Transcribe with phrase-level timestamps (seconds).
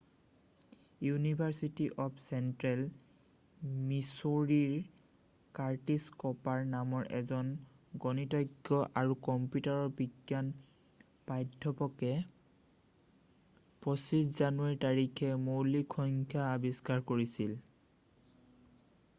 [1.07, 2.79] university of Central
[3.91, 4.71] মিচৌৰীৰ
[5.59, 7.51] Curtis Cooper নামৰ এজন
[8.07, 10.49] গণিতজ্ঞ আৰু কম্পিউটাৰ বিজ্ঞান
[11.29, 12.13] প্ৰাধ্যাপকে
[13.91, 17.57] 25 জানুৱাৰী তাৰিখে মৌলিক সংখ্যা আৱিষ্কাৰ কৰিছিল